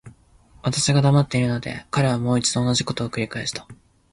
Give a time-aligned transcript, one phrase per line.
[0.63, 3.67] 私が黙っているので、彼はもう一度同じことを繰返した。